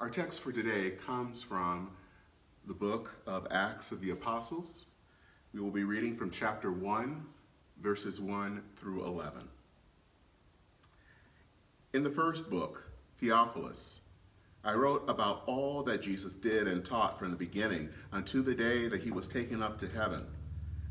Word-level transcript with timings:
Our 0.00 0.10
text 0.10 0.40
for 0.40 0.50
today 0.50 0.90
comes 1.06 1.40
from 1.40 1.92
the 2.66 2.74
book 2.74 3.12
of 3.28 3.46
Acts 3.52 3.92
of 3.92 4.00
the 4.00 4.10
Apostles. 4.10 4.86
We 5.52 5.60
will 5.60 5.70
be 5.70 5.84
reading 5.84 6.16
from 6.16 6.32
chapter 6.32 6.72
1, 6.72 7.24
verses 7.80 8.20
1 8.20 8.60
through 8.76 9.06
11. 9.06 9.48
In 11.92 12.02
the 12.02 12.10
first 12.10 12.50
book, 12.50 12.82
Theophilus, 13.18 14.00
I 14.64 14.74
wrote 14.74 15.08
about 15.08 15.44
all 15.46 15.84
that 15.84 16.02
Jesus 16.02 16.34
did 16.34 16.66
and 16.66 16.84
taught 16.84 17.16
from 17.16 17.30
the 17.30 17.36
beginning 17.36 17.88
unto 18.12 18.42
the 18.42 18.54
day 18.54 18.88
that 18.88 19.00
he 19.00 19.12
was 19.12 19.28
taken 19.28 19.62
up 19.62 19.78
to 19.78 19.88
heaven, 19.88 20.26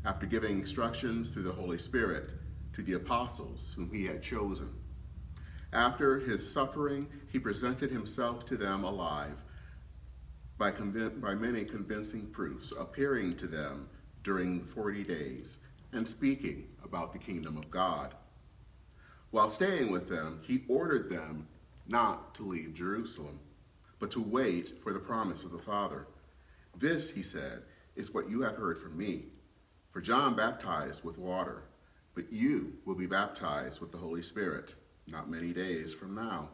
after 0.06 0.24
giving 0.24 0.58
instructions 0.60 1.28
through 1.28 1.42
the 1.42 1.52
Holy 1.52 1.78
Spirit 1.78 2.30
to 2.72 2.82
the 2.82 2.94
apostles 2.94 3.74
whom 3.76 3.92
he 3.92 4.06
had 4.06 4.22
chosen. 4.22 4.72
After 5.74 6.18
his 6.18 6.50
suffering, 6.50 7.08
he 7.30 7.38
presented 7.38 7.90
himself 7.90 8.46
to 8.46 8.56
them 8.56 8.84
alive 8.84 9.42
by, 10.56 10.70
convin- 10.70 11.20
by 11.20 11.34
many 11.34 11.64
convincing 11.64 12.28
proofs, 12.28 12.72
appearing 12.78 13.36
to 13.36 13.46
them 13.46 13.88
during 14.22 14.64
40 14.64 15.02
days 15.02 15.58
and 15.92 16.06
speaking 16.08 16.68
about 16.84 17.12
the 17.12 17.18
kingdom 17.18 17.56
of 17.56 17.70
God. 17.70 18.14
While 19.32 19.50
staying 19.50 19.90
with 19.90 20.08
them, 20.08 20.40
he 20.42 20.64
ordered 20.68 21.10
them 21.10 21.48
not 21.88 22.34
to 22.36 22.44
leave 22.44 22.72
Jerusalem 22.72 23.40
but 23.98 24.10
to 24.10 24.20
wait 24.20 24.74
for 24.82 24.92
the 24.92 24.98
promise 24.98 25.44
of 25.44 25.50
the 25.50 25.58
Father. 25.58 26.06
This, 26.76 27.10
he 27.10 27.22
said, 27.22 27.62
is 27.96 28.12
what 28.12 28.28
you 28.28 28.42
have 28.42 28.56
heard 28.56 28.78
from 28.78 28.98
me. 28.98 29.26
For 29.92 30.02
John 30.02 30.36
baptized 30.36 31.04
with 31.04 31.16
water, 31.16 31.62
but 32.14 32.30
you 32.30 32.74
will 32.84 32.96
be 32.96 33.06
baptized 33.06 33.80
with 33.80 33.92
the 33.92 33.98
Holy 33.98 34.22
Spirit 34.22 34.74
not 35.06 35.30
many 35.30 35.52
days 35.52 35.92
from 35.92 36.14
now. 36.14 36.48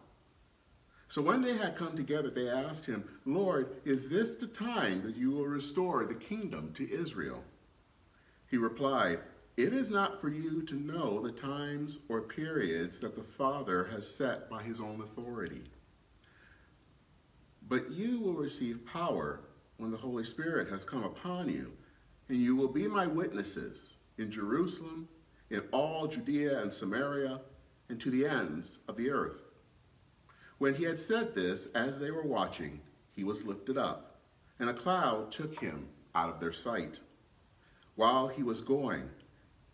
So 1.08 1.20
when 1.20 1.42
they 1.42 1.56
had 1.56 1.76
come 1.76 1.96
together, 1.96 2.30
they 2.30 2.48
asked 2.48 2.86
him, 2.86 3.04
Lord, 3.24 3.80
is 3.84 4.08
this 4.08 4.36
the 4.36 4.46
time 4.46 5.02
that 5.02 5.16
you 5.16 5.30
will 5.32 5.46
restore 5.46 6.04
the 6.04 6.14
kingdom 6.14 6.72
to 6.74 6.92
Israel? 6.92 7.42
He 8.48 8.56
replied, 8.56 9.18
It 9.56 9.72
is 9.72 9.90
not 9.90 10.20
for 10.20 10.28
you 10.28 10.62
to 10.62 10.74
know 10.76 11.20
the 11.20 11.32
times 11.32 11.98
or 12.08 12.20
periods 12.20 13.00
that 13.00 13.16
the 13.16 13.24
Father 13.24 13.86
has 13.86 14.06
set 14.08 14.48
by 14.48 14.62
his 14.62 14.80
own 14.80 15.00
authority 15.00 15.62
but 17.70 17.88
you 17.92 18.20
will 18.20 18.34
receive 18.34 18.84
power 18.84 19.40
when 19.78 19.92
the 19.92 19.96
Holy 19.96 20.24
Spirit 20.24 20.68
has 20.68 20.84
come 20.84 21.04
upon 21.04 21.48
you, 21.48 21.72
and 22.28 22.36
you 22.36 22.56
will 22.56 22.68
be 22.68 22.88
my 22.88 23.06
witnesses 23.06 23.96
in 24.18 24.30
Jerusalem, 24.30 25.08
in 25.50 25.62
all 25.72 26.08
Judea 26.08 26.60
and 26.60 26.72
Samaria, 26.72 27.40
and 27.90 28.00
to 28.00 28.10
the 28.10 28.24
ends 28.24 28.78
of 28.88 28.96
the 28.96 29.10
earth. 29.10 29.42
When 30.58 30.74
he 30.74 30.84
had 30.84 30.98
said 30.98 31.34
this, 31.34 31.66
as 31.74 31.98
they 31.98 32.10
were 32.10 32.22
watching, 32.22 32.80
he 33.10 33.24
was 33.24 33.44
lifted 33.44 33.76
up, 33.76 34.20
and 34.58 34.70
a 34.70 34.74
cloud 34.74 35.30
took 35.32 35.58
him 35.58 35.88
out 36.14 36.28
of 36.28 36.38
their 36.38 36.52
sight. 36.52 37.00
While 37.96 38.28
he 38.28 38.42
was 38.42 38.60
going, 38.60 39.08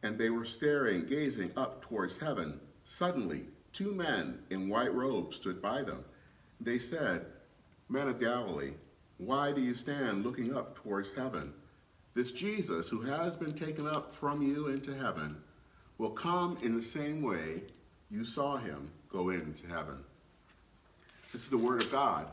and 0.03 0.17
they 0.17 0.31
were 0.31 0.45
staring, 0.45 1.05
gazing 1.05 1.53
up 1.57 1.83
towards 1.83 2.19
heaven, 2.19 2.59
suddenly 2.85 3.45
two 3.73 3.93
men 3.93 4.39
in 4.51 4.69
white 4.69 4.95
robes 4.95 5.37
stood 5.37 5.61
by 5.61 5.83
them. 5.83 6.05
They 6.61 6.79
said, 6.79 7.27
Men 7.89 8.09
of 8.09 8.19
Galilee, 8.19 8.73
why 9.19 9.53
do 9.53 9.61
you 9.61 9.75
stand 9.75 10.25
looking 10.25 10.57
up 10.57 10.77
towards 10.77 11.15
heaven? 11.15 11.53
This 12.15 12.33
Jesus, 12.33 12.89
who 12.89 13.03
has 13.03 13.37
been 13.37 13.55
taken 13.55 13.87
up 13.87 14.11
from 14.11 14.41
you 14.41 14.69
into 14.69 14.95
heaven, 14.95 15.37
will 15.99 16.11
come 16.11 16.59
in 16.63 16.75
the 16.75 16.83
same 16.83 17.23
way 17.23 17.63
you 18.11 18.25
saw 18.25 18.57
him 18.57 18.91
go 19.11 19.31
into 19.31 19.67
heaven. 19.67 19.97
This 21.33 21.43
is 21.43 21.49
the 21.49 21.59
word 21.59 21.83
of 21.83 21.91
God 21.91 22.29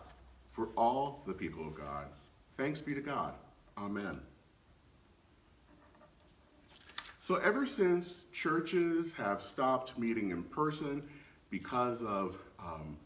for 0.52 0.70
all 0.78 1.24
the 1.26 1.34
people 1.34 1.68
of 1.68 1.76
God. 1.76 2.06
Thanks 2.58 2.82
be 2.82 2.94
to 2.94 3.02
God. 3.02 3.34
Amen. 3.78 4.20
So, 7.20 7.36
ever 7.36 7.66
since 7.66 8.26
churches 8.34 9.14
have 9.14 9.42
stopped 9.42 9.98
meeting 9.98 10.32
in 10.32 10.44
person 10.44 11.02
because 11.50 12.04
of 12.04 12.38
um, 12.60 12.98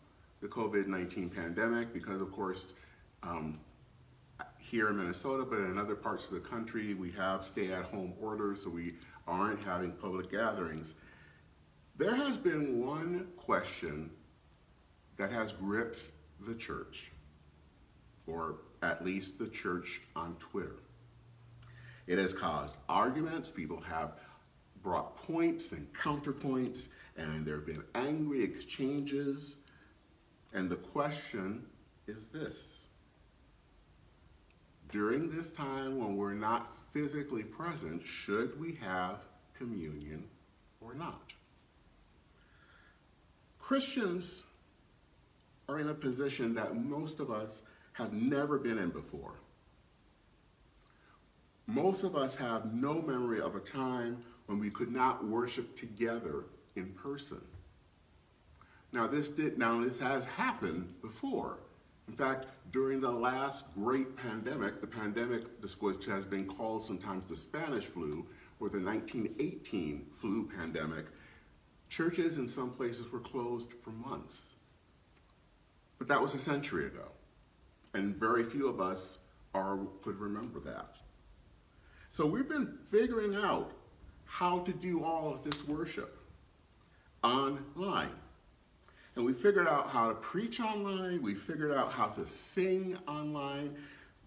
the 0.42 0.48
COVID-19 0.48 1.34
pandemic 1.34 1.94
because 1.94 2.22
of 2.22 2.32
course 2.32 2.74
um, 3.24 3.60
here 4.60 4.90
in 4.90 4.98
Minnesota, 4.98 5.46
but 5.48 5.60
in 5.60 5.78
other 5.78 5.96
parts 5.96 6.28
of 6.28 6.34
the 6.34 6.40
country, 6.40 6.94
we 6.94 7.12
have 7.12 7.46
stay-at-home 7.46 8.14
orders, 8.22 8.64
so 8.64 8.70
we 8.70 8.94
aren't 9.28 9.64
having 9.64 9.92
public 9.92 10.30
gatherings. 10.30 10.96
There 11.98 12.14
has 12.14 12.38
been 12.38 12.86
one 12.86 13.28
question 13.38 14.12
that 15.18 15.32
has 15.32 15.52
gripped 15.52 16.10
the 16.46 16.54
church, 16.54 17.12
or 18.28 18.58
at 18.84 19.04
least 19.04 19.40
the 19.40 19.48
church 19.48 20.02
on 20.16 20.36
Twitter. 20.36 20.76
It 22.06 22.20
has 22.20 22.36
caused 22.36 22.76
arguments. 22.88 23.50
People 23.50 23.82
have 23.82 24.20
brought 24.84 25.16
points 25.18 25.72
and 25.72 25.92
counterpoints, 25.96 26.90
and 27.18 27.44
there 27.44 27.56
have 27.56 27.66
been 27.66 27.84
angry 27.96 28.44
exchanges. 28.44 29.56
And 30.54 30.70
the 30.70 30.76
question 30.76 31.66
is 32.06 32.28
this 32.28 32.90
During 34.90 35.36
this 35.36 35.52
time 35.52 35.98
when 35.98 36.16
we're 36.16 36.36
not 36.36 36.78
physically 36.92 37.44
present, 37.44 38.06
should 38.06 38.60
we 38.60 38.74
have 38.76 39.26
communion 39.58 40.24
or 40.80 40.94
not? 40.94 41.34
Christians 43.68 44.46
are 45.68 45.78
in 45.78 45.90
a 45.90 45.94
position 45.94 46.56
that 46.56 46.78
most 46.78 47.20
of 47.20 47.30
us 47.30 47.64
have 47.92 48.14
never 48.14 48.58
been 48.58 48.78
in 48.78 48.92
before. 48.92 49.34
Most 51.66 52.06
of 52.06 52.16
us 52.16 52.34
have 52.38 52.74
no 52.74 53.02
memory 53.02 53.42
of 53.42 53.58
a 53.58 53.60
time 53.60 54.24
when 54.46 54.58
we 54.58 54.70
could 54.70 54.90
not 54.90 55.28
worship 55.28 55.76
together 55.76 56.46
in 56.78 56.94
person. 56.94 57.42
Now 58.94 59.06
this 59.06 59.28
did 59.28 59.58
now 59.58 59.82
this 59.82 60.00
has 60.00 60.24
happened 60.24 60.94
before. 61.02 61.58
In 62.08 62.14
fact, 62.14 62.46
during 62.72 63.02
the 63.02 63.12
last 63.12 63.74
great 63.76 64.16
pandemic, 64.16 64.80
the 64.80 64.88
pandemic 64.88 65.44
which 65.82 66.06
has 66.06 66.24
been 66.24 66.46
called 66.46 66.86
sometimes 66.86 67.28
the 67.28 67.36
Spanish 67.36 67.84
flu 67.84 68.26
or 68.62 68.70
the 68.70 68.80
1918 68.80 70.06
flu 70.22 70.50
pandemic, 70.56 71.08
churches 71.90 72.38
in 72.38 72.48
some 72.48 72.72
places 72.72 73.12
were 73.12 73.20
closed 73.20 73.74
for 73.84 73.92
months. 73.92 74.52
But 75.98 76.08
that 76.08 76.22
was 76.22 76.36
a 76.36 76.40
century 76.40 76.86
ago, 76.86 77.08
and 77.94 78.16
very 78.16 78.44
few 78.44 78.68
of 78.68 78.80
us 78.80 79.20
are, 79.54 79.80
could 80.04 80.20
remember 80.20 80.60
that. 80.62 81.02
So 82.12 82.26
we've 82.26 82.50
been 82.50 82.78
figuring 82.92 83.36
out 83.36 83.72
how 84.26 84.60
to 84.60 84.72
do 84.72 85.04
all 85.04 85.34
of 85.34 85.44
this 85.44 85.68
worship 85.68 86.18
online. 87.24 88.12
And 89.16 89.26
we 89.26 89.34
figured 89.34 89.68
out 89.68 89.90
how 89.90 90.10
to 90.10 90.14
preach 90.14 90.60
online. 90.60 91.24
We 91.24 91.34
figured 91.34 91.72
out 91.72 91.92
how 91.92 92.08
to 92.10 92.26
sing 92.26 92.98
online. 93.08 93.76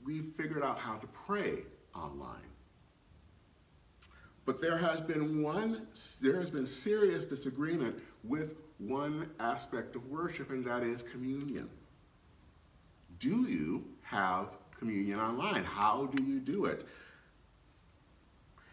We 0.04 0.20
figured 0.20 0.64
out 0.64 0.78
how 0.78 0.96
to 0.96 1.06
pray 1.08 1.58
online. 1.94 2.49
But 4.50 4.60
there 4.60 4.78
has 4.78 5.00
been 5.00 5.44
one, 5.44 5.86
there 6.20 6.34
has 6.40 6.50
been 6.50 6.66
serious 6.66 7.24
disagreement 7.24 8.02
with 8.24 8.56
one 8.78 9.30
aspect 9.38 9.94
of 9.94 10.04
worship, 10.08 10.50
and 10.50 10.64
that 10.64 10.82
is 10.82 11.04
communion. 11.04 11.70
Do 13.20 13.48
you 13.48 13.84
have 14.02 14.48
communion 14.76 15.20
online? 15.20 15.62
How 15.62 16.06
do 16.06 16.24
you 16.24 16.40
do 16.40 16.64
it? 16.64 16.84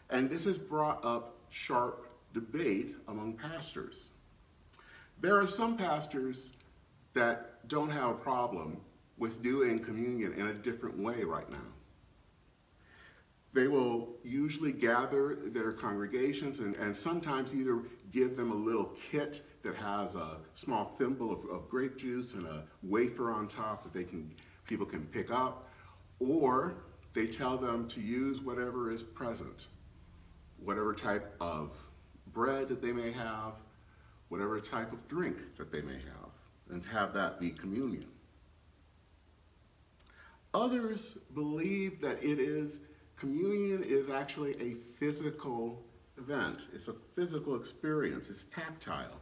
And 0.09 0.31
this 0.31 0.45
has 0.45 0.57
brought 0.57 1.05
up 1.05 1.35
sharp 1.51 2.07
debate 2.33 2.95
among 3.07 3.33
pastors. 3.33 4.13
There 5.21 5.39
are 5.39 5.45
some 5.45 5.77
pastors 5.77 6.53
that 7.13 7.67
don't 7.67 7.91
have 7.91 8.09
a 8.09 8.15
problem 8.15 8.81
with 9.19 9.44
doing 9.44 9.77
communion 9.77 10.33
in 10.33 10.47
a 10.47 10.56
different 10.56 10.97
way 10.97 11.24
right 11.24 11.51
now. 11.51 11.76
They 13.53 13.67
will 13.67 14.15
usually 14.23 14.71
gather 14.71 15.38
their 15.45 15.71
congregations 15.71 16.59
and, 16.59 16.75
and 16.75 16.95
sometimes 16.95 17.55
either 17.55 17.81
give 18.11 18.38
them 18.38 18.51
a 18.51 18.55
little 18.55 18.95
kit 19.11 19.41
that 19.63 19.75
has 19.75 20.15
a 20.15 20.38
small 20.53 20.85
thimble 20.85 21.31
of, 21.31 21.49
of 21.49 21.69
grape 21.69 21.97
juice 21.97 22.33
and 22.33 22.45
a 22.45 22.63
wafer 22.83 23.31
on 23.31 23.47
top 23.47 23.83
that 23.83 23.94
they 23.94 24.03
can 24.03 24.31
people 24.65 24.85
can 24.85 25.05
pick 25.05 25.31
up, 25.31 25.69
or 26.19 26.75
they 27.13 27.25
tell 27.25 27.57
them 27.57 27.88
to 27.88 28.01
use 28.01 28.41
whatever 28.41 28.91
is 28.91 29.01
present, 29.01 29.67
whatever 30.57 30.93
type 30.93 31.35
of 31.39 31.77
bread 32.33 32.67
that 32.67 32.81
they 32.81 32.91
may 32.91 33.11
have, 33.11 33.53
whatever 34.29 34.59
type 34.59 34.91
of 34.91 35.07
drink 35.07 35.38
that 35.57 35.71
they 35.71 35.81
may 35.81 35.93
have, 35.93 36.31
and 36.69 36.85
have 36.85 37.13
that 37.13 37.39
be 37.39 37.50
communion. 37.50 38.05
Others 40.53 41.17
believe 41.33 42.01
that 42.01 42.21
it 42.23 42.39
is, 42.39 42.81
communion 43.17 43.83
is 43.83 44.09
actually 44.09 44.55
a 44.61 44.75
physical 44.99 45.83
event. 46.17 46.61
It's 46.73 46.87
a 46.87 46.93
physical 47.15 47.55
experience, 47.55 48.29
it's 48.29 48.43
tactile. 48.43 49.19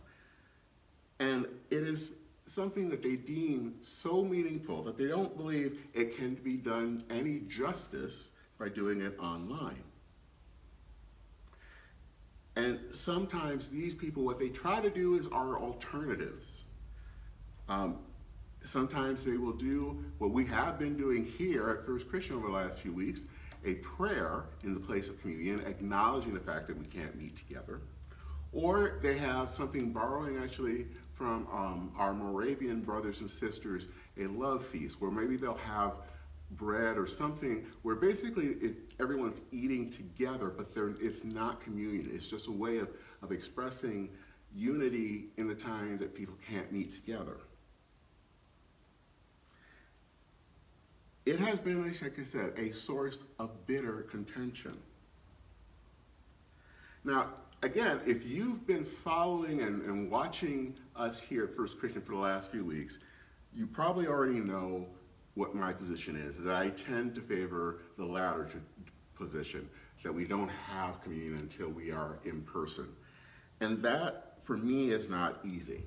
And 1.20 1.46
it 1.70 1.84
is 1.84 2.14
something 2.48 2.90
that 2.90 3.02
they 3.02 3.16
deem 3.16 3.76
so 3.82 4.24
meaningful 4.24 4.84
that 4.84 4.98
they 4.98 5.08
don't 5.08 5.36
believe 5.36 5.80
it 5.94 6.16
can 6.18 6.36
be 6.36 6.58
done 6.58 7.04
any 7.10 7.40
justice 7.48 8.32
by 8.60 8.70
doing 8.70 9.02
it 9.02 9.18
online. 9.20 9.84
And 12.56 12.80
sometimes 12.92 13.70
these 13.70 13.96
people, 13.96 14.24
what 14.24 14.40
they 14.40 14.50
try 14.50 14.80
to 14.80 14.90
do 14.90 15.16
is 15.16 15.28
are 15.28 15.60
alternatives. 15.60 16.66
Um, 17.68 18.00
sometimes 18.64 19.26
they 19.26 19.38
will 19.38 19.54
do 19.54 20.04
what 20.20 20.32
we 20.32 20.46
have 20.46 20.80
been 20.80 20.96
doing 20.96 21.26
here 21.26 21.70
at 21.70 21.86
First 21.86 22.08
Christian 22.08 22.38
over 22.38 22.48
the 22.48 22.54
last 22.54 22.80
few 22.80 22.94
weeks 22.94 23.26
a 23.66 23.76
prayer 23.76 24.46
in 24.64 24.74
the 24.74 24.80
place 24.80 25.10
of 25.10 25.20
communion, 25.22 25.66
acknowledging 25.66 26.34
the 26.34 26.40
fact 26.40 26.68
that 26.68 26.78
we 26.78 26.86
can't 26.86 27.16
meet 27.16 27.36
together. 27.36 27.82
Or 28.54 29.00
they 29.02 29.18
have 29.18 29.50
something 29.50 29.92
borrowing 29.92 30.38
actually 30.38 30.88
from 31.14 31.48
um, 31.52 31.92
our 31.98 32.14
Moravian 32.14 32.82
brothers 32.82 33.22
and 33.22 33.30
sisters, 33.30 33.88
a 34.18 34.28
love 34.28 34.66
feast, 34.66 35.02
where 35.02 35.12
maybe 35.12 35.36
they'll 35.36 35.56
have 35.56 35.94
bread 36.52 36.98
or 36.98 37.08
something 37.08 37.66
where 37.82 37.96
basically 37.96 38.48
it, 38.62 38.76
everyone's 39.00 39.42
eating 39.52 39.90
together, 39.90 40.50
but 40.50 40.68
it's 41.02 41.24
not 41.24 41.62
communion. 41.62 42.10
It's 42.14 42.28
just 42.28 42.48
a 42.48 42.52
way 42.52 42.78
of, 42.78 42.90
of 43.22 43.32
expressing 43.32 44.10
unity 44.54 45.26
in 45.38 45.48
the 45.48 45.56
time 45.56 45.98
that 45.98 46.14
people 46.14 46.36
can't 46.48 46.72
meet 46.72 46.92
together. 46.92 47.38
It 51.26 51.40
has 51.40 51.58
been, 51.58 51.84
like 51.84 52.20
I 52.20 52.24
said, 52.24 52.54
a 52.58 52.72
source 52.72 53.24
of 53.40 53.66
bitter 53.66 54.04
contention. 54.04 54.78
Now, 57.04 57.30
again, 57.64 58.00
if 58.06 58.26
you've 58.26 58.68
been 58.68 58.86
following 58.86 59.62
and, 59.62 59.82
and 59.84 60.12
watching 60.12 60.76
us 60.96 61.20
here 61.20 61.46
at 61.46 61.56
First 61.56 61.80
Christian 61.80 62.02
for 62.04 62.12
the 62.12 62.20
last 62.20 62.52
few 62.52 62.64
weeks, 62.64 63.00
you 63.56 63.66
probably 63.66 64.06
already 64.06 64.40
know 64.40 64.86
what 65.34 65.56
my 65.56 65.74
position 65.74 66.16
is, 66.16 66.42
that 66.44 66.56
I 66.56 66.70
tend 66.70 67.16
to 67.16 67.22
favor 67.22 67.80
the 67.98 68.06
latter 68.06 68.48
position, 69.16 69.68
that 70.04 70.14
we 70.14 70.26
don't 70.26 70.50
have 70.50 71.02
communion 71.02 71.38
until 71.38 71.70
we 71.70 71.92
are 71.92 72.20
in 72.24 72.42
person. 72.44 72.88
And 73.62 73.82
that, 73.82 74.38
for 74.44 74.58
me, 74.58 74.92
is 74.92 75.10
not 75.10 75.40
easy. 75.44 75.84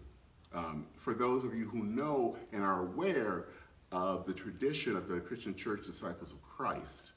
Um, 0.52 0.86
for 0.96 1.14
those 1.14 1.44
of 1.44 1.54
you 1.54 1.68
who 1.68 1.84
know 1.84 2.36
and 2.52 2.62
are 2.62 2.80
aware 2.80 3.46
of 3.92 4.26
the 4.26 4.32
tradition 4.32 4.96
of 4.96 5.08
the 5.08 5.20
Christian 5.20 5.54
Church 5.54 5.86
Disciples 5.86 6.32
of 6.32 6.42
Christ, 6.42 7.12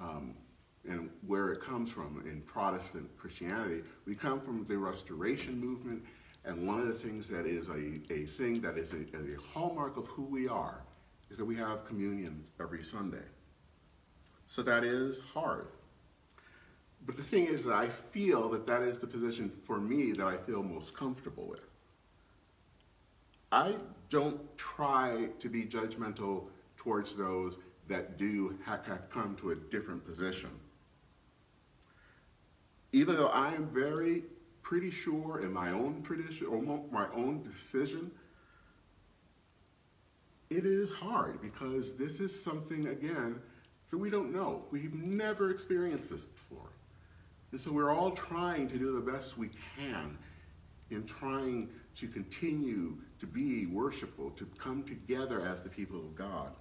um, 0.00 0.34
and 0.88 1.10
where 1.26 1.52
it 1.52 1.60
comes 1.60 1.90
from 1.90 2.22
in 2.26 2.40
Protestant 2.42 3.10
Christianity. 3.18 3.82
We 4.06 4.14
come 4.14 4.40
from 4.40 4.64
the 4.64 4.78
Restoration 4.78 5.58
movement, 5.58 6.04
and 6.44 6.66
one 6.66 6.80
of 6.80 6.86
the 6.86 6.94
things 6.94 7.28
that 7.28 7.46
is 7.46 7.68
a, 7.68 8.00
a 8.12 8.24
thing 8.24 8.60
that 8.60 8.78
is 8.78 8.92
a, 8.92 8.98
a 8.98 9.40
hallmark 9.52 9.96
of 9.96 10.06
who 10.06 10.22
we 10.22 10.48
are 10.48 10.82
is 11.30 11.36
that 11.36 11.44
we 11.44 11.56
have 11.56 11.84
communion 11.84 12.44
every 12.60 12.84
Sunday. 12.84 13.24
So 14.46 14.62
that 14.62 14.84
is 14.84 15.20
hard. 15.20 15.66
But 17.04 17.16
the 17.16 17.22
thing 17.22 17.46
is 17.46 17.64
that 17.64 17.74
I 17.74 17.88
feel 17.88 18.48
that 18.50 18.66
that 18.66 18.82
is 18.82 18.98
the 18.98 19.06
position 19.06 19.50
for 19.64 19.80
me 19.80 20.12
that 20.12 20.26
I 20.26 20.36
feel 20.36 20.62
most 20.62 20.96
comfortable 20.96 21.46
with. 21.46 21.60
I 23.52 23.74
don't 24.08 24.40
try 24.56 25.28
to 25.38 25.48
be 25.48 25.64
judgmental 25.64 26.44
towards 26.76 27.16
those 27.16 27.58
that 27.88 28.18
do 28.18 28.58
have, 28.64 28.80
come 29.10 29.36
to 29.36 29.50
a 29.50 29.54
different 29.54 30.04
position 30.04 30.50
even 32.96 33.16
though 33.16 33.28
I 33.28 33.52
am 33.52 33.66
very 33.66 34.24
pretty 34.62 34.90
sure 34.90 35.40
in 35.42 35.52
my 35.52 35.70
own 35.70 36.02
tradition 36.02 36.46
or 36.46 36.62
my 36.90 37.06
own 37.14 37.42
decision, 37.42 38.10
it 40.48 40.64
is 40.64 40.90
hard 40.90 41.42
because 41.42 41.94
this 41.94 42.20
is 42.20 42.42
something, 42.42 42.88
again, 42.88 43.38
that 43.90 43.98
we 43.98 44.08
don't 44.08 44.32
know. 44.32 44.64
We've 44.70 44.94
never 44.94 45.50
experienced 45.50 46.10
this 46.10 46.24
before. 46.24 46.70
And 47.52 47.60
so 47.60 47.70
we're 47.70 47.92
all 47.92 48.12
trying 48.12 48.66
to 48.68 48.78
do 48.78 48.92
the 48.92 49.10
best 49.10 49.36
we 49.36 49.50
can 49.76 50.16
in 50.90 51.04
trying 51.04 51.68
to 51.96 52.06
continue 52.06 52.96
to 53.18 53.26
be 53.26 53.66
worshipful, 53.66 54.30
to 54.30 54.46
come 54.58 54.82
together 54.84 55.40
as 55.46 55.62
the 55.62 55.68
people 55.68 55.98
of 55.98 56.14
God. 56.14 56.54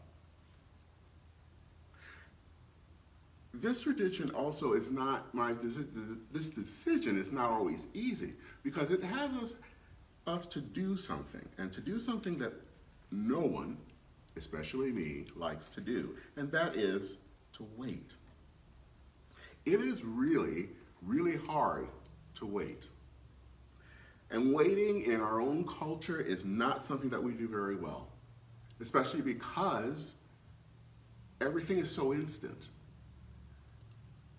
this 3.61 3.81
tradition 3.81 4.29
also 4.31 4.73
is 4.73 4.91
not 4.91 5.33
my 5.33 5.53
this 6.31 6.49
decision 6.49 7.17
is 7.17 7.31
not 7.31 7.49
always 7.49 7.87
easy 7.93 8.33
because 8.63 8.91
it 8.91 9.03
has 9.03 9.33
us 9.35 9.55
us 10.27 10.45
to 10.45 10.59
do 10.59 10.97
something 10.97 11.47
and 11.57 11.71
to 11.71 11.81
do 11.81 11.99
something 11.99 12.37
that 12.37 12.53
no 13.11 13.39
one 13.39 13.77
especially 14.37 14.91
me 14.91 15.25
likes 15.35 15.69
to 15.69 15.81
do 15.81 16.15
and 16.35 16.51
that 16.51 16.75
is 16.75 17.17
to 17.53 17.65
wait 17.77 18.15
it 19.65 19.79
is 19.79 20.03
really 20.03 20.69
really 21.01 21.37
hard 21.37 21.87
to 22.33 22.45
wait 22.45 22.85
and 24.31 24.53
waiting 24.53 25.03
in 25.03 25.21
our 25.21 25.39
own 25.39 25.65
culture 25.65 26.19
is 26.19 26.45
not 26.45 26.83
something 26.83 27.09
that 27.09 27.21
we 27.21 27.31
do 27.33 27.47
very 27.47 27.75
well 27.75 28.07
especially 28.81 29.21
because 29.21 30.15
everything 31.41 31.77
is 31.77 31.89
so 31.89 32.13
instant 32.13 32.69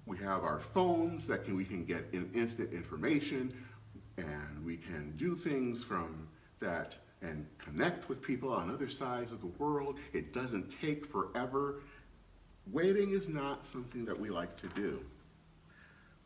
we 0.07 0.17
have 0.19 0.45
our 0.45 0.61
phones 0.61 1.27
that 1.27 1.45
can, 1.45 1.57
we 1.57 1.65
can 1.65 1.85
get 1.85 2.07
in 2.13 2.31
instant 2.33 2.73
information 2.73 3.53
and 4.17 4.65
we 4.65 4.77
can 4.77 5.13
do 5.17 5.35
things 5.35 5.83
from 5.83 6.29
that 6.61 6.97
and 7.23 7.47
connect 7.59 8.09
with 8.09 8.23
people 8.23 8.53
on 8.53 8.71
other 8.71 8.89
sides 8.89 9.33
of 9.33 9.41
the 9.41 9.49
world. 9.59 9.99
It 10.13 10.33
doesn't 10.33 10.71
take 10.81 11.05
forever. 11.07 11.83
Waiting 12.73 13.13
is 13.13 13.29
not 13.29 13.65
something 13.65 14.05
that 14.05 14.19
we 14.19 14.31
like 14.31 14.57
to 14.59 14.69
do. 14.69 15.01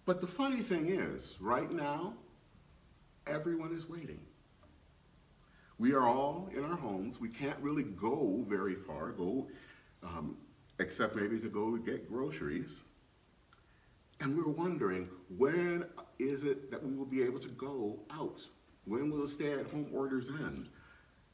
But 0.04 0.20
the 0.20 0.26
funny 0.26 0.60
thing 0.60 0.88
is, 0.88 1.36
right 1.40 1.70
now, 1.70 2.14
everyone 3.26 3.74
is 3.74 3.88
waiting. 3.88 4.20
We 5.78 5.94
are 5.94 6.06
all 6.06 6.48
in 6.54 6.64
our 6.64 6.76
homes. 6.76 7.20
We 7.20 7.28
can't 7.28 7.58
really 7.60 7.84
go 7.84 8.44
very 8.48 8.74
far, 8.74 9.12
go 9.12 9.48
um, 10.02 10.36
except 10.78 11.16
maybe 11.16 11.38
to 11.40 11.48
go 11.48 11.76
get 11.76 12.10
groceries. 12.10 12.82
And 14.20 14.36
we're 14.36 14.52
wondering, 14.52 15.08
when 15.38 15.86
is 16.18 16.44
it 16.44 16.70
that 16.70 16.84
we 16.84 16.94
will 16.94 17.06
be 17.06 17.22
able 17.22 17.38
to 17.38 17.48
go 17.48 18.00
out? 18.10 18.44
When 18.84 19.10
will 19.10 19.22
the 19.22 19.28
stay 19.28 19.52
at 19.52 19.66
home 19.70 19.88
orders 19.92 20.28
end? 20.28 20.68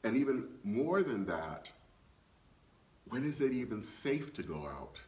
And 0.03 0.15
even 0.15 0.47
more 0.63 1.03
than 1.03 1.25
that, 1.25 1.69
when 3.09 3.25
is 3.25 3.41
it 3.41 3.51
even 3.51 3.81
safe 3.81 4.33
to 4.33 4.43
go 4.43 4.65
out? 4.65 5.01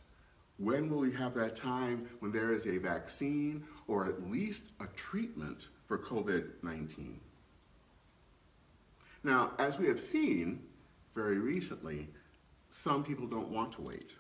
When 0.57 0.89
will 0.89 0.99
we 0.99 1.13
have 1.13 1.33
that 1.35 1.55
time 1.55 2.09
when 2.19 2.33
there 2.33 2.53
is 2.53 2.67
a 2.67 2.77
vaccine 2.77 3.63
or 3.87 4.05
at 4.05 4.29
least 4.29 4.71
a 4.81 4.87
treatment 4.87 5.69
for 5.89 5.97
COVID 5.97 6.51
19? 6.63 7.19
Now, 9.23 9.51
as 9.59 9.77
we 9.77 9.87
have 9.87 9.99
seen 9.99 10.61
very 11.15 11.39
recently, 11.39 12.07
some 12.69 13.03
people 13.03 13.27
don't 13.27 13.49
want 13.49 13.73
to 13.73 13.81
wait. 13.81 14.15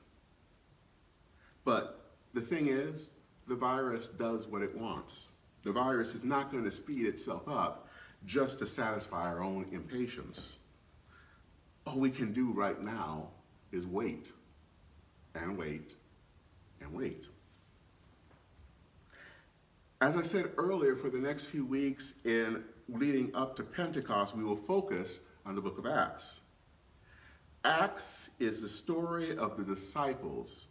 But 1.63 2.11
the 2.33 2.41
thing 2.41 2.67
is, 2.67 3.11
the 3.47 3.55
virus 3.55 4.07
does 4.07 4.47
what 4.47 4.61
it 4.61 4.75
wants. 4.75 5.29
The 5.63 5.71
virus 5.71 6.15
is 6.15 6.23
not 6.23 6.51
going 6.51 6.63
to 6.65 6.71
speed 6.71 7.05
itself 7.05 7.47
up 7.47 7.87
just 8.25 8.59
to 8.59 8.67
satisfy 8.67 9.27
our 9.27 9.41
own 9.41 9.67
impatience. 9.71 10.57
All 11.85 11.99
we 11.99 12.09
can 12.09 12.33
do 12.33 12.51
right 12.51 12.81
now 12.81 13.29
is 13.71 13.85
wait 13.85 14.31
and 15.35 15.57
wait 15.57 15.95
and 16.81 16.91
wait. 16.91 17.27
As 20.01 20.15
I 20.15 20.21
said 20.21 20.51
earlier, 20.57 20.95
for 20.95 21.09
the 21.09 21.17
next 21.17 21.47
few 21.47 21.65
weeks 21.65 22.13
in 22.23 22.63
leading 22.87 23.35
up 23.35 23.53
to 23.57 23.63
Pentecost, 23.63 24.33
we 24.33 24.45
will 24.45 24.55
focus 24.55 25.19
on 25.45 25.55
the 25.55 25.61
book 25.61 25.77
of 25.77 25.85
Acts. 25.85 26.39
Acts 27.65 28.29
is 28.39 28.61
the 28.61 28.69
story 28.69 29.35
of 29.35 29.57
the 29.57 29.63
disciples, 29.63 30.67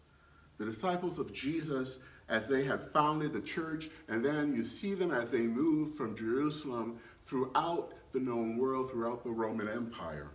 the 0.56 0.64
disciples 0.64 1.18
of 1.18 1.35
Jesus 1.35 1.99
as 2.30 2.49
they 2.49 2.64
had 2.64 2.80
founded 2.80 3.35
the 3.35 3.40
church, 3.42 3.90
and 4.08 4.25
then 4.25 4.54
you 4.54 4.64
see 4.64 4.94
them 4.94 5.11
as 5.11 5.30
they 5.30 5.42
move 5.42 5.94
from 5.94 6.16
Jerusalem 6.16 6.99
throughout 7.26 7.92
the 8.12 8.20
known 8.20 8.56
world, 8.56 8.90
throughout 8.90 9.25
the 9.25 9.30
Roman 9.30 9.68
Empire. 9.68 10.30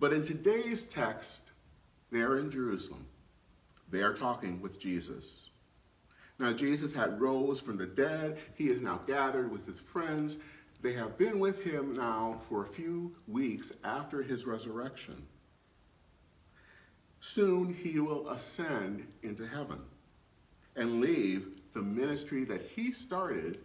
But 0.00 0.12
in 0.12 0.24
today's 0.24 0.84
text, 0.84 1.52
they're 2.10 2.38
in 2.38 2.50
Jerusalem. 2.50 3.06
They 3.90 4.02
are 4.02 4.14
talking 4.14 4.60
with 4.60 4.80
Jesus. 4.80 5.50
Now, 6.40 6.54
Jesus 6.54 6.94
had 6.94 7.20
rose 7.20 7.60
from 7.60 7.76
the 7.76 7.84
dead. 7.86 8.38
He 8.54 8.70
is 8.70 8.80
now 8.80 9.02
gathered 9.06 9.52
with 9.52 9.66
his 9.66 9.78
friends. 9.78 10.38
They 10.80 10.94
have 10.94 11.18
been 11.18 11.38
with 11.38 11.62
him 11.62 11.94
now 11.94 12.40
for 12.48 12.64
a 12.64 12.66
few 12.66 13.14
weeks 13.28 13.74
after 13.84 14.22
his 14.22 14.46
resurrection. 14.46 15.26
Soon 17.20 17.74
he 17.74 18.00
will 18.00 18.30
ascend 18.30 19.06
into 19.22 19.46
heaven 19.46 19.80
and 20.76 21.02
leave 21.02 21.60
the 21.74 21.82
ministry 21.82 22.44
that 22.44 22.62
he 22.74 22.90
started 22.90 23.58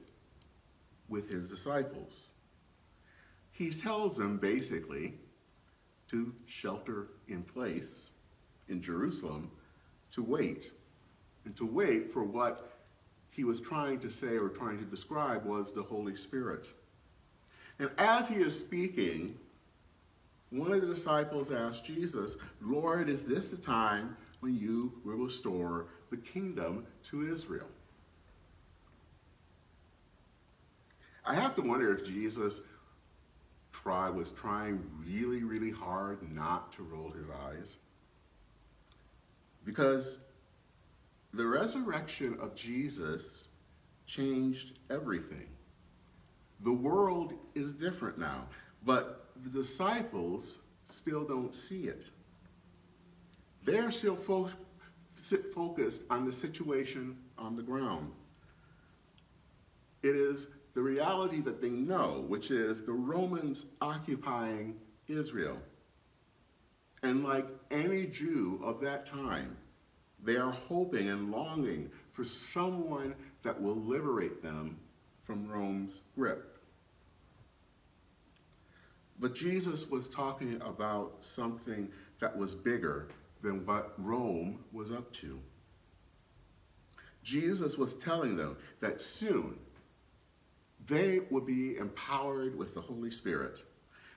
with 1.08 1.30
his 1.30 1.50
disciples. 1.50 2.28
he 3.52 3.70
tells 3.70 4.18
them 4.18 4.38
basically 4.38 5.14
to 6.10 6.34
shelter 6.46 7.08
in 7.30 7.42
place 7.42 8.10
in 8.68 8.82
Jerusalem, 8.82 9.50
to 10.12 10.22
wait, 10.22 10.72
and 11.46 11.56
to 11.56 11.66
wait 11.66 12.12
for 12.12 12.24
what 12.24 12.72
he 13.30 13.44
was 13.44 13.60
trying 13.60 14.00
to 14.00 14.10
say 14.10 14.38
or 14.38 14.50
trying 14.50 14.78
to 14.78 14.86
describe 14.86 15.46
was 15.46 15.74
the 15.74 15.82
Holy 15.82 16.16
Spirit. 16.16 16.72
And 17.80 17.90
as 17.98 18.28
he 18.28 18.36
is 18.36 18.58
speaking, 18.58 19.38
one 20.50 20.72
of 20.72 20.82
the 20.82 20.88
disciples 20.88 21.52
asked 21.52 21.86
Jesus, 21.86 22.38
Lord, 22.62 23.10
is 23.10 23.28
this 23.28 23.50
the 23.50 23.58
time 23.58 24.16
when 24.40 24.56
you 24.56 24.94
will 25.04 25.18
restore 25.18 25.88
the 26.10 26.18
kingdom 26.18 26.86
to 27.04 27.32
Israel? 27.32 27.68
I 31.26 31.36
have 31.36 31.56
to 31.56 31.62
wonder 31.62 31.92
if 31.92 32.06
Jesus 32.06 32.62
try, 33.72 34.10
was 34.10 34.30
trying 34.30 34.80
really, 35.06 35.44
really 35.44 35.72
hard 35.72 36.20
not 36.32 36.72
to 36.74 36.84
roll 36.84 37.12
his 37.12 37.28
eyes. 37.48 37.78
Because 39.66 40.20
the 41.36 41.46
resurrection 41.46 42.38
of 42.40 42.56
Jesus 42.56 43.48
changed 44.06 44.80
everything. 44.90 45.48
The 46.62 46.72
world 46.72 47.34
is 47.56 47.74
different 47.74 48.18
now, 48.18 48.46
but 48.86 49.32
the 49.44 49.50
disciples 49.50 50.60
still 50.86 51.26
don't 51.26 51.54
see 51.54 51.88
it. 51.88 52.06
They're 53.66 53.92
still 53.92 54.16
fo- 54.16 54.50
focused 55.54 56.04
on 56.10 56.24
the 56.24 56.32
situation 56.32 57.18
on 57.38 57.56
the 57.56 57.64
ground. 57.64 58.12
It 60.04 60.16
is 60.16 60.48
the 60.74 60.82
reality 60.82 61.42
that 61.42 61.62
they 61.62 61.70
know, 61.70 62.24
which 62.28 62.52
is 62.52 62.84
the 62.84 62.94
Romans 62.94 63.66
occupying 63.82 64.76
Israel. 65.08 65.58
And 67.04 67.24
like 67.24 67.50
any 67.72 68.06
Jew 68.06 68.62
of 68.64 68.80
that 68.82 69.06
time, 69.06 69.58
they 70.26 70.36
are 70.36 70.52
hoping 70.52 71.10
and 71.10 71.32
longing 71.32 71.90
for 72.12 72.24
someone 72.24 73.14
that 73.44 73.62
will 73.62 73.76
liberate 73.76 74.42
them 74.42 74.78
from 75.24 75.48
Rome's 75.48 76.02
grip. 76.16 76.58
But 79.20 79.34
Jesus 79.34 79.90
was 79.90 80.08
talking 80.08 80.62
about 80.62 81.18
something 81.20 81.90
that 82.20 82.36
was 82.36 82.56
bigger 82.56 83.08
than 83.42 83.66
what 83.66 83.94
Rome 83.98 84.60
was 84.74 84.92
up 84.92 85.12
to. 85.14 85.40
Jesus 87.24 87.78
was 87.78 87.94
telling 87.94 88.36
them 88.36 88.58
that 88.82 89.00
soon 89.00 89.58
they 90.88 91.20
would 91.30 91.46
be 91.46 91.78
empowered 91.78 92.56
with 92.58 92.76
the 92.76 92.82
Holy 92.82 93.10
Spirit, 93.10 93.64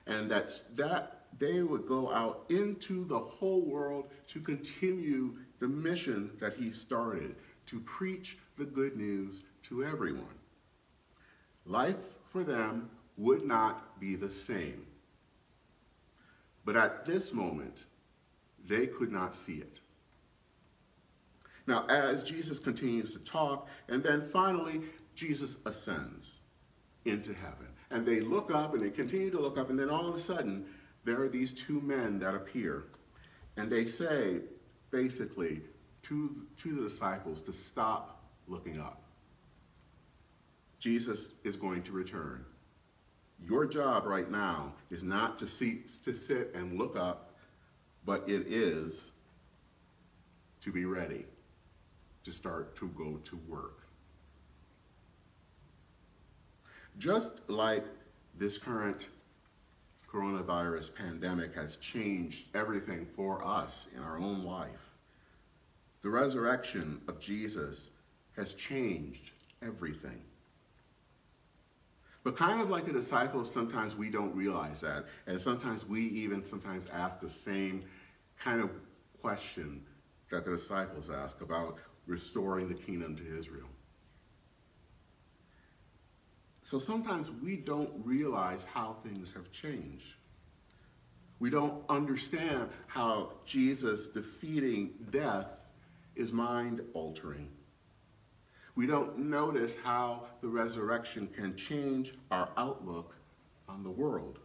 and 0.05 0.29
that, 0.29 0.51
that 0.75 1.25
they 1.37 1.61
would 1.61 1.87
go 1.87 2.11
out 2.11 2.45
into 2.49 3.05
the 3.05 3.17
whole 3.17 3.61
world 3.61 4.09
to 4.27 4.39
continue 4.39 5.37
the 5.59 5.67
mission 5.67 6.31
that 6.39 6.53
he 6.53 6.71
started 6.71 7.35
to 7.67 7.79
preach 7.81 8.37
the 8.57 8.65
good 8.65 8.97
news 8.97 9.43
to 9.63 9.83
everyone. 9.83 10.25
Life 11.65 11.97
for 12.31 12.43
them 12.43 12.89
would 13.17 13.45
not 13.45 13.99
be 13.99 14.15
the 14.15 14.29
same. 14.29 14.85
But 16.65 16.75
at 16.75 17.05
this 17.05 17.33
moment, 17.33 17.85
they 18.67 18.87
could 18.87 19.11
not 19.11 19.35
see 19.35 19.55
it. 19.55 19.79
Now, 21.67 21.85
as 21.87 22.23
Jesus 22.23 22.57
continues 22.57 23.13
to 23.13 23.19
talk, 23.19 23.67
and 23.87 24.03
then 24.03 24.21
finally, 24.21 24.81
Jesus 25.13 25.57
ascends 25.65 26.39
into 27.05 27.33
heaven. 27.33 27.67
And 27.91 28.05
they 28.05 28.21
look 28.21 28.51
up 28.51 28.73
and 28.73 28.83
they 28.83 28.89
continue 28.89 29.29
to 29.31 29.39
look 29.39 29.57
up, 29.57 29.69
and 29.69 29.77
then 29.77 29.89
all 29.89 30.07
of 30.07 30.15
a 30.15 30.19
sudden, 30.19 30.65
there 31.05 31.21
are 31.21 31.29
these 31.29 31.51
two 31.51 31.81
men 31.81 32.19
that 32.19 32.35
appear. 32.35 32.85
And 33.57 33.69
they 33.69 33.85
say, 33.85 34.39
basically, 34.91 35.61
to, 36.03 36.45
to 36.57 36.73
the 36.73 36.81
disciples 36.81 37.41
to 37.41 37.53
stop 37.53 38.23
looking 38.47 38.79
up. 38.79 39.01
Jesus 40.79 41.33
is 41.43 41.57
going 41.57 41.83
to 41.83 41.91
return. 41.91 42.45
Your 43.45 43.65
job 43.65 44.05
right 44.05 44.29
now 44.29 44.73
is 44.89 45.03
not 45.03 45.37
to, 45.39 45.47
see, 45.47 45.83
to 46.03 46.13
sit 46.13 46.51
and 46.55 46.77
look 46.77 46.95
up, 46.95 47.35
but 48.05 48.27
it 48.29 48.47
is 48.47 49.11
to 50.61 50.71
be 50.71 50.85
ready 50.85 51.25
to 52.23 52.31
start 52.31 52.75
to 52.77 52.87
go 52.89 53.17
to 53.23 53.39
work. 53.47 53.83
Just 56.97 57.49
like 57.49 57.85
this 58.37 58.57
current 58.57 59.07
coronavirus 60.11 60.95
pandemic 60.95 61.53
has 61.55 61.75
changed 61.77 62.49
everything 62.55 63.05
for 63.15 63.43
us 63.43 63.87
in 63.95 64.01
our 64.01 64.17
own 64.17 64.43
life, 64.43 64.95
the 66.01 66.09
resurrection 66.09 67.01
of 67.07 67.19
Jesus 67.19 67.91
has 68.35 68.53
changed 68.53 69.31
everything. 69.61 70.21
But 72.23 72.35
kind 72.35 72.61
of 72.61 72.69
like 72.69 72.85
the 72.85 72.91
disciples, 72.91 73.51
sometimes 73.51 73.95
we 73.95 74.09
don't 74.09 74.35
realize 74.35 74.81
that. 74.81 75.05
And 75.27 75.39
sometimes 75.39 75.87
we 75.87 76.01
even 76.01 76.43
sometimes 76.43 76.87
ask 76.87 77.19
the 77.19 77.29
same 77.29 77.85
kind 78.37 78.61
of 78.61 78.69
question 79.21 79.81
that 80.31 80.45
the 80.45 80.51
disciples 80.51 81.09
ask 81.09 81.41
about 81.41 81.77
restoring 82.07 82.67
the 82.67 82.73
kingdom 82.73 83.15
to 83.15 83.37
Israel. 83.37 83.67
So 86.69 86.77
sometimes 86.77 87.31
we 87.31 87.55
don't 87.55 87.89
realize 88.05 88.63
how 88.63 88.97
things 89.03 89.33
have 89.33 89.51
changed. 89.51 90.05
We 91.39 91.49
don't 91.49 91.81
understand 91.89 92.69
how 92.85 93.31
Jesus 93.43 94.05
defeating 94.05 94.91
death 95.09 95.47
is 96.15 96.31
mind 96.31 96.81
altering. 96.93 97.49
We 98.75 98.85
don't 98.85 99.17
notice 99.17 99.77
how 99.83 100.25
the 100.41 100.47
resurrection 100.47 101.27
can 101.35 101.55
change 101.55 102.13
our 102.29 102.49
outlook 102.55 103.15
on 103.67 103.81
the 103.81 103.89
world. 103.89 104.37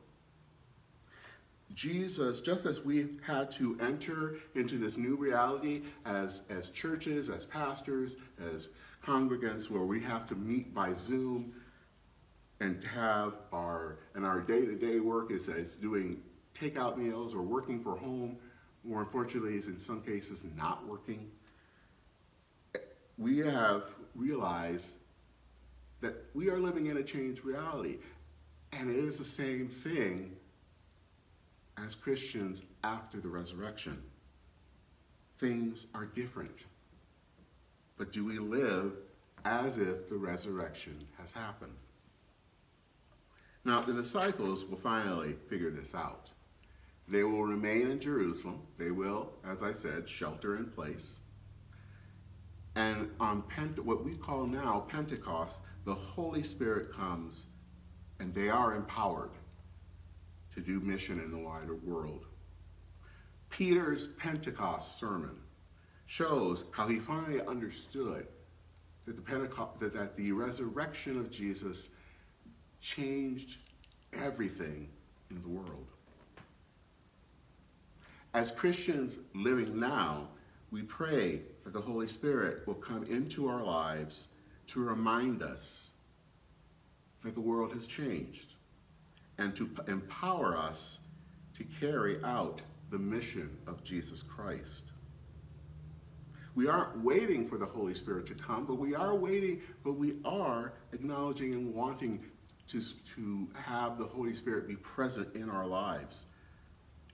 Jesus, 1.74 2.40
just 2.40 2.64
as 2.64 2.86
we 2.86 3.08
had 3.26 3.50
to 3.50 3.78
enter 3.82 4.36
into 4.54 4.78
this 4.78 4.96
new 4.96 5.16
reality 5.16 5.82
as, 6.06 6.44
as 6.48 6.70
churches, 6.70 7.28
as 7.28 7.44
pastors, 7.44 8.16
as 8.50 8.70
congregants, 9.04 9.70
where 9.70 9.82
we 9.82 10.00
have 10.00 10.26
to 10.30 10.34
meet 10.34 10.74
by 10.74 10.94
Zoom 10.94 11.52
and 12.60 12.82
have 12.84 13.34
our 13.52 13.98
and 14.14 14.24
our 14.24 14.40
day-to-day 14.40 15.00
work 15.00 15.30
is 15.30 15.48
as 15.48 15.76
doing 15.76 16.22
takeout 16.54 16.96
meals 16.96 17.34
or 17.34 17.42
working 17.42 17.82
for 17.82 17.96
home, 17.96 18.36
or 18.88 19.00
unfortunately 19.00 19.56
is 19.56 19.66
in 19.66 19.78
some 19.78 20.00
cases 20.00 20.44
not 20.56 20.86
working. 20.86 21.30
We 23.18 23.38
have 23.38 23.84
realized 24.14 24.96
that 26.00 26.24
we 26.34 26.50
are 26.50 26.58
living 26.58 26.86
in 26.86 26.98
a 26.98 27.02
changed 27.02 27.44
reality. 27.44 27.98
And 28.72 28.90
it 28.90 28.96
is 28.96 29.18
the 29.18 29.24
same 29.24 29.68
thing 29.68 30.36
as 31.78 31.94
Christians 31.94 32.62
after 32.82 33.20
the 33.20 33.28
resurrection. 33.28 34.02
Things 35.38 35.86
are 35.94 36.06
different. 36.06 36.64
But 37.96 38.12
do 38.12 38.24
we 38.24 38.38
live 38.38 38.92
as 39.44 39.78
if 39.78 40.08
the 40.08 40.16
resurrection 40.16 41.06
has 41.18 41.32
happened? 41.32 41.74
Now, 43.64 43.80
the 43.80 43.94
disciples 43.94 44.64
will 44.66 44.76
finally 44.76 45.36
figure 45.48 45.70
this 45.70 45.94
out. 45.94 46.30
They 47.08 47.22
will 47.22 47.44
remain 47.44 47.90
in 47.90 48.00
Jerusalem. 48.00 48.62
They 48.78 48.90
will, 48.90 49.32
as 49.46 49.62
I 49.62 49.72
said, 49.72 50.08
shelter 50.08 50.56
in 50.56 50.66
place. 50.66 51.18
And 52.76 53.10
on 53.20 53.42
Pent- 53.42 53.84
what 53.84 54.04
we 54.04 54.16
call 54.16 54.46
now 54.46 54.86
Pentecost, 54.88 55.60
the 55.84 55.94
Holy 55.94 56.42
Spirit 56.42 56.92
comes 56.92 57.46
and 58.20 58.34
they 58.34 58.48
are 58.48 58.74
empowered 58.74 59.30
to 60.50 60.60
do 60.60 60.80
mission 60.80 61.20
in 61.20 61.30
the 61.30 61.38
wider 61.38 61.74
world. 61.74 62.26
Peter's 63.50 64.08
Pentecost 64.08 64.98
sermon 64.98 65.36
shows 66.06 66.64
how 66.70 66.86
he 66.88 66.98
finally 66.98 67.40
understood 67.42 68.26
that 69.04 69.16
the, 69.16 69.22
Pentecost, 69.22 69.78
that, 69.78 69.94
that 69.94 70.16
the 70.16 70.32
resurrection 70.32 71.18
of 71.18 71.30
Jesus 71.30 71.90
changed 72.84 73.56
everything 74.12 74.88
in 75.30 75.40
the 75.42 75.48
world. 75.48 75.86
As 78.34 78.52
Christians 78.52 79.18
living 79.34 79.80
now, 79.80 80.28
we 80.70 80.82
pray 80.82 81.40
that 81.62 81.72
the 81.72 81.80
Holy 81.80 82.06
Spirit 82.06 82.66
will 82.66 82.74
come 82.74 83.04
into 83.04 83.48
our 83.48 83.64
lives 83.64 84.28
to 84.66 84.84
remind 84.84 85.42
us 85.42 85.90
that 87.22 87.34
the 87.34 87.40
world 87.40 87.72
has 87.72 87.86
changed 87.86 88.52
and 89.38 89.56
to 89.56 89.70
empower 89.88 90.54
us 90.54 90.98
to 91.54 91.64
carry 91.80 92.22
out 92.22 92.60
the 92.90 92.98
mission 92.98 93.56
of 93.66 93.82
Jesus 93.82 94.22
Christ. 94.22 94.90
We 96.54 96.68
aren't 96.68 97.02
waiting 97.02 97.48
for 97.48 97.56
the 97.56 97.66
Holy 97.66 97.94
Spirit 97.94 98.26
to 98.26 98.34
come, 98.34 98.66
but 98.66 98.74
we 98.74 98.94
are 98.94 99.14
waiting, 99.16 99.62
but 99.82 99.94
we 99.94 100.16
are 100.24 100.74
acknowledging 100.92 101.52
and 101.54 101.74
wanting 101.74 102.20
to, 102.68 102.80
to 103.16 103.48
have 103.54 103.98
the 103.98 104.04
Holy 104.04 104.34
Spirit 104.34 104.66
be 104.66 104.76
present 104.76 105.34
in 105.34 105.50
our 105.50 105.66
lives. 105.66 106.26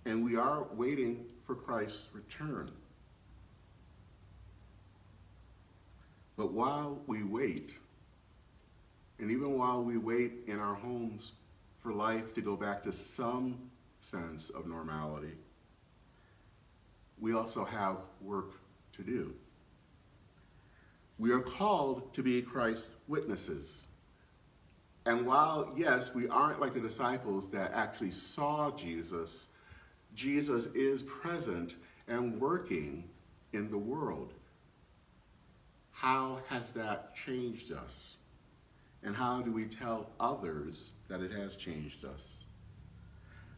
And 0.06 0.24
we 0.24 0.36
are 0.36 0.66
waiting 0.72 1.26
for 1.46 1.54
Christ's 1.54 2.06
return. 2.14 2.70
But 6.36 6.52
while 6.52 7.02
we 7.06 7.22
wait, 7.22 7.74
and 9.18 9.30
even 9.30 9.58
while 9.58 9.82
we 9.82 9.98
wait 9.98 10.32
in 10.46 10.58
our 10.58 10.74
homes 10.74 11.32
for 11.82 11.92
life 11.92 12.32
to 12.34 12.40
go 12.40 12.56
back 12.56 12.82
to 12.84 12.92
some 12.92 13.70
sense 14.00 14.48
of 14.48 14.66
normality, 14.66 15.34
we 17.20 17.34
also 17.34 17.64
have 17.64 17.98
work 18.22 18.52
to 18.92 19.02
do. 19.02 19.34
We 21.18 21.32
are 21.32 21.40
called 21.40 22.14
to 22.14 22.22
be 22.22 22.40
Christ's 22.40 22.88
witnesses. 23.06 23.88
And 25.06 25.26
while, 25.26 25.72
yes, 25.76 26.14
we 26.14 26.28
aren't 26.28 26.60
like 26.60 26.74
the 26.74 26.80
disciples 26.80 27.50
that 27.50 27.72
actually 27.72 28.10
saw 28.10 28.70
Jesus, 28.72 29.46
Jesus 30.14 30.66
is 30.66 31.02
present 31.02 31.76
and 32.08 32.40
working 32.40 33.08
in 33.52 33.70
the 33.70 33.78
world. 33.78 34.34
How 35.90 36.40
has 36.48 36.72
that 36.72 37.14
changed 37.14 37.72
us? 37.72 38.16
And 39.02 39.16
how 39.16 39.40
do 39.40 39.50
we 39.50 39.64
tell 39.64 40.10
others 40.20 40.92
that 41.08 41.22
it 41.22 41.32
has 41.32 41.56
changed 41.56 42.04
us? 42.04 42.44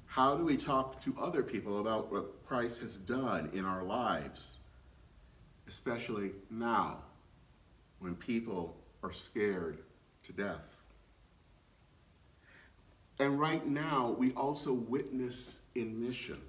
How 0.07 0.37
do 0.37 0.45
we 0.45 0.57
talk 0.57 1.01
to 1.01 1.17
other 1.21 1.43
people 1.43 1.81
about 1.81 2.13
what 2.13 2.45
Christ 2.45 2.81
has 2.83 2.97
done 2.97 3.51
in 3.53 3.65
our 3.65 3.83
lives? 3.83 4.59
Especially 5.67 6.33
now, 6.51 6.99
when 7.99 8.15
people 8.15 8.77
are 9.03 9.13
scared 9.13 9.79
to 10.25 10.33
death. 10.33 10.72
And 13.23 13.39
right 13.39 13.65
now, 13.65 14.17
we 14.19 14.33
also 14.33 14.73
witness 14.73 15.61
in 15.77 16.05
mission. 16.05 16.43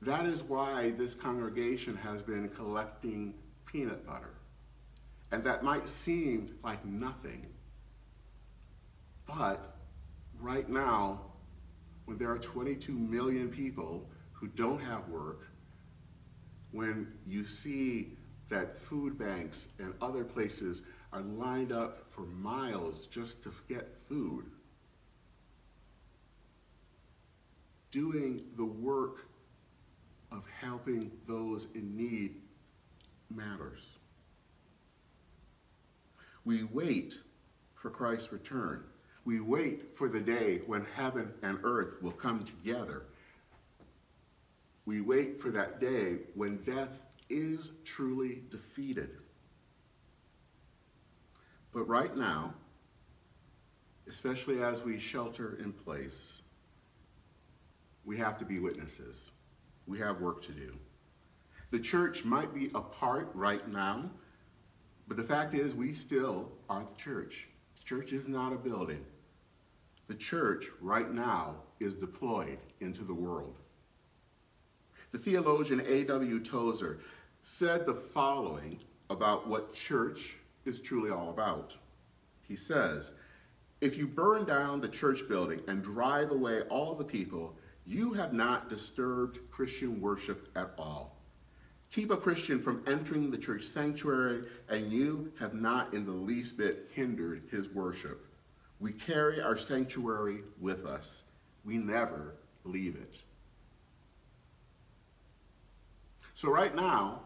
That 0.00 0.24
is 0.24 0.42
why 0.42 0.92
this 0.92 1.14
congregation 1.14 1.94
has 1.98 2.22
been 2.22 2.48
collecting 2.48 3.34
peanut 3.66 4.06
butter. 4.06 4.32
And 5.32 5.44
that 5.44 5.62
might 5.62 5.86
seem 5.86 6.46
like 6.64 6.82
nothing. 6.86 7.44
But 9.26 9.76
right 10.40 10.66
now, 10.66 11.20
when 12.06 12.16
there 12.16 12.30
are 12.30 12.38
22 12.38 12.90
million 12.90 13.50
people 13.50 14.08
who 14.32 14.46
don't 14.46 14.80
have 14.80 15.06
work, 15.10 15.46
when 16.70 17.12
you 17.26 17.44
see 17.44 18.16
that 18.48 18.80
food 18.80 19.18
banks 19.18 19.68
and 19.78 19.92
other 20.00 20.24
places 20.24 20.84
are 21.12 21.22
lined 21.22 21.72
up 21.72 22.04
for 22.10 22.22
miles 22.22 23.06
just 23.06 23.42
to 23.42 23.52
get 23.68 23.88
food, 24.08 24.44
doing 27.90 28.44
the 28.56 28.64
work 28.64 29.26
of 30.30 30.46
helping 30.60 31.10
those 31.26 31.68
in 31.74 31.96
need 31.96 32.34
matters. 33.34 33.96
We 36.44 36.64
wait 36.64 37.18
for 37.74 37.90
Christ's 37.90 38.32
return. 38.32 38.84
We 39.24 39.40
wait 39.40 39.96
for 39.96 40.08
the 40.08 40.20
day 40.20 40.62
when 40.66 40.86
heaven 40.94 41.32
and 41.42 41.58
earth 41.62 42.02
will 42.02 42.12
come 42.12 42.44
together. 42.44 43.04
We 44.86 45.00
wait 45.00 45.40
for 45.40 45.50
that 45.50 45.80
day 45.80 46.18
when 46.34 46.58
death 46.58 47.00
is 47.28 47.72
truly 47.84 48.42
defeated. 48.48 49.10
But 51.72 51.88
right 51.88 52.16
now, 52.16 52.54
especially 54.08 54.62
as 54.62 54.82
we 54.82 54.98
shelter 54.98 55.58
in 55.62 55.72
place, 55.72 56.40
we 58.04 58.16
have 58.16 58.38
to 58.38 58.44
be 58.44 58.58
witnesses. 58.58 59.32
We 59.86 59.98
have 59.98 60.20
work 60.20 60.42
to 60.42 60.52
do. 60.52 60.74
The 61.70 61.78
church 61.78 62.24
might 62.24 62.54
be 62.54 62.70
apart 62.74 63.30
right 63.34 63.66
now, 63.68 64.10
but 65.06 65.18
the 65.18 65.22
fact 65.22 65.52
is, 65.54 65.74
we 65.74 65.92
still 65.92 66.50
are 66.70 66.84
the 66.84 66.94
church. 66.94 67.48
The 67.76 67.84
church 67.84 68.12
is 68.12 68.28
not 68.28 68.52
a 68.52 68.56
building. 68.56 69.04
The 70.06 70.14
church 70.14 70.66
right 70.80 71.12
now 71.12 71.56
is 71.80 71.94
deployed 71.94 72.58
into 72.80 73.04
the 73.04 73.14
world. 73.14 73.58
The 75.12 75.18
theologian 75.18 75.82
A.W. 75.86 76.40
Tozer 76.40 77.00
said 77.42 77.84
the 77.84 77.94
following 77.94 78.80
about 79.10 79.46
what 79.46 79.74
church 79.74 80.37
is 80.68 80.78
truly 80.78 81.10
all 81.10 81.30
about. 81.30 81.74
He 82.42 82.54
says, 82.54 83.14
If 83.80 83.98
you 83.98 84.06
burn 84.06 84.44
down 84.44 84.80
the 84.80 84.88
church 84.88 85.28
building 85.28 85.60
and 85.66 85.82
drive 85.82 86.30
away 86.30 86.60
all 86.62 86.94
the 86.94 87.04
people, 87.04 87.56
you 87.86 88.12
have 88.12 88.32
not 88.32 88.68
disturbed 88.68 89.50
Christian 89.50 90.00
worship 90.00 90.48
at 90.54 90.70
all. 90.78 91.16
Keep 91.90 92.10
a 92.10 92.16
Christian 92.16 92.60
from 92.60 92.84
entering 92.86 93.30
the 93.30 93.38
church 93.38 93.64
sanctuary, 93.64 94.44
and 94.68 94.92
you 94.92 95.32
have 95.40 95.54
not 95.54 95.94
in 95.94 96.04
the 96.04 96.12
least 96.12 96.58
bit 96.58 96.90
hindered 96.92 97.44
his 97.50 97.70
worship. 97.70 98.26
We 98.78 98.92
carry 98.92 99.40
our 99.40 99.56
sanctuary 99.56 100.42
with 100.60 100.84
us. 100.84 101.24
We 101.64 101.78
never 101.78 102.34
leave 102.64 102.94
it. 102.96 103.22
So, 106.34 106.50
right 106.50 106.74
now, 106.74 107.22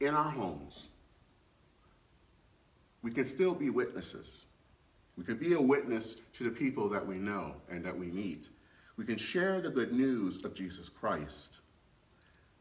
in 0.00 0.14
our 0.14 0.30
homes, 0.30 0.88
we 3.02 3.10
can 3.10 3.24
still 3.24 3.54
be 3.54 3.70
witnesses. 3.70 4.46
We 5.16 5.24
can 5.24 5.36
be 5.36 5.54
a 5.54 5.60
witness 5.60 6.16
to 6.34 6.44
the 6.44 6.50
people 6.50 6.88
that 6.90 7.06
we 7.06 7.16
know 7.16 7.54
and 7.70 7.84
that 7.84 7.98
we 7.98 8.06
meet. 8.06 8.48
We 8.96 9.04
can 9.04 9.16
share 9.16 9.60
the 9.60 9.70
good 9.70 9.92
news 9.92 10.44
of 10.44 10.54
Jesus 10.54 10.88
Christ. 10.88 11.58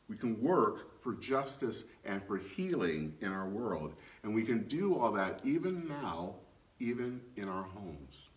We 0.08 0.18
can 0.18 0.42
work 0.42 1.02
for 1.02 1.14
justice 1.14 1.86
and 2.04 2.24
for 2.24 2.38
healing 2.38 3.16
in 3.22 3.32
our 3.32 3.48
world. 3.48 3.94
And 4.24 4.34
we 4.34 4.44
can 4.44 4.64
do 4.64 4.98
all 4.98 5.12
that 5.14 5.42
even 5.44 5.88
now, 5.88 6.36
even 6.80 7.22
in 7.36 7.48
our 7.48 7.64
homes. 7.64 8.30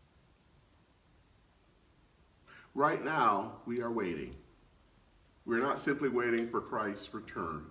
Right 2.75 3.05
now, 3.05 3.55
we 3.67 3.81
are 3.81 3.91
waiting. 3.91 4.35
We're 5.45 5.61
not 5.61 5.79
simply 5.79 6.09
waiting 6.09 6.49
for 6.49 6.61
Christ's 6.61 7.13
return. 7.13 7.67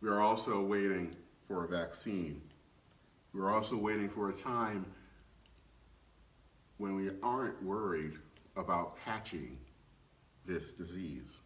We 0.00 0.08
are 0.08 0.20
also 0.20 0.62
waiting 0.62 1.16
for 1.48 1.64
a 1.64 1.68
vaccine. 1.68 2.42
We're 3.34 3.52
also 3.52 3.76
waiting 3.76 4.08
for 4.08 4.30
a 4.30 4.34
time 4.34 4.86
when 6.78 6.94
we 6.94 7.10
aren't 7.22 7.62
worried 7.62 8.14
about 8.56 8.96
catching 9.04 9.58
this 10.44 10.72
disease. 10.72 11.38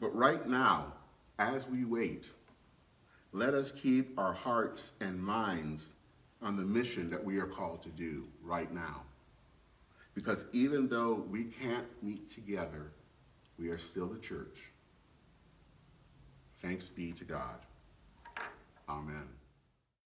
But 0.00 0.14
right 0.14 0.46
now, 0.46 0.92
as 1.38 1.66
we 1.66 1.84
wait, 1.84 2.28
let 3.32 3.54
us 3.54 3.70
keep 3.70 4.18
our 4.18 4.32
hearts 4.32 4.92
and 5.00 5.22
minds 5.22 5.94
on 6.42 6.56
the 6.56 6.62
mission 6.62 7.10
that 7.10 7.24
we 7.24 7.38
are 7.38 7.46
called 7.46 7.82
to 7.82 7.88
do 7.90 8.24
right 8.42 8.72
now. 8.72 9.02
Because 10.14 10.46
even 10.52 10.88
though 10.88 11.24
we 11.30 11.44
can't 11.44 11.86
meet 12.02 12.28
together, 12.28 12.92
we 13.58 13.68
are 13.68 13.78
still 13.78 14.06
the 14.06 14.18
church. 14.18 14.64
Thanks 16.58 16.88
be 16.88 17.12
to 17.12 17.24
God. 17.24 17.58
Amen. 18.88 19.35